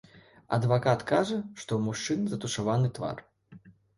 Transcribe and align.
Адвакат 0.57 1.03
кажа, 1.11 1.37
што 1.59 1.71
ў 1.77 1.89
мужчыны 1.89 2.25
затушаваны 2.33 2.87
твар. 2.99 3.17